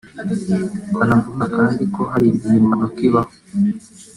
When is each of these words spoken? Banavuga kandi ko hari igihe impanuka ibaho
Banavuga 0.97 1.43
kandi 1.55 1.83
ko 1.93 2.01
hari 2.11 2.25
igihe 2.33 2.55
impanuka 2.61 2.99
ibaho 3.07 3.33